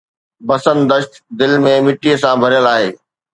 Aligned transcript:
بسن 0.47 0.77
دشت 0.89 1.11
دل 1.37 1.51
۾ 1.69 1.73
مٽيءَ 1.85 2.19
سان 2.21 2.35
ڀريل 2.41 2.65
آهي 2.73 2.89